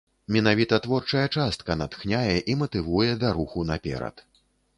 Менавіта 0.35 0.77
творчая 0.85 1.25
частка 1.39 1.75
натхняе 1.83 2.35
і 2.53 2.57
матывуе 2.63 3.11
да 3.27 3.37
руху 3.37 3.59
наперад. 3.75 4.27